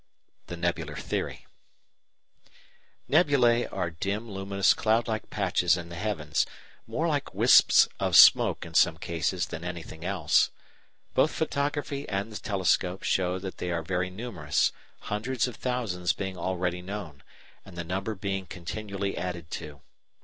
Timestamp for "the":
0.47-0.57, 5.89-5.95, 12.31-12.37, 17.77-17.83